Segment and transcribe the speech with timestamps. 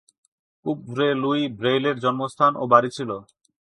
[0.65, 3.09] কুপভ্রে Louis ব্রেইলের জন্মস্থান ও বাড়ি ছিল।